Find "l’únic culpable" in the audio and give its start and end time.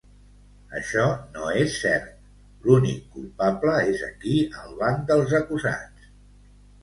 2.69-3.75